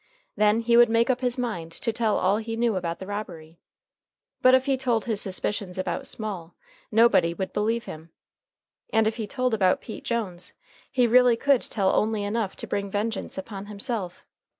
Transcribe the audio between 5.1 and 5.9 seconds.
suspicions